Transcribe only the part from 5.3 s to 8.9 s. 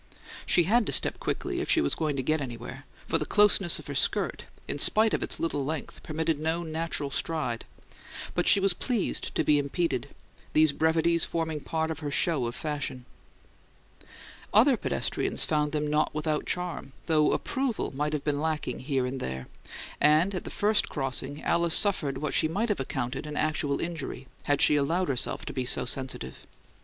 little length, permitted no natural stride; but she was